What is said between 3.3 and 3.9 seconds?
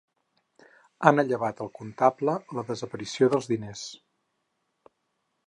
dels diners.